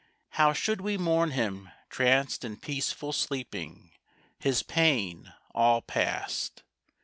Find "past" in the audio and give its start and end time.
5.83-6.63